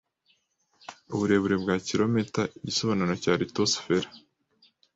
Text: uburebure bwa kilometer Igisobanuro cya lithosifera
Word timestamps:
uburebure 1.13 1.55
bwa 1.63 1.75
kilometer 1.87 2.43
Igisobanuro 2.59 3.13
cya 3.23 3.33
lithosifera 3.39 4.07